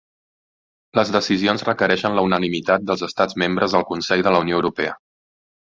[0.99, 4.99] Les decisions requereixen la unanimitat dels estats membres al Consell de la Unió Europea.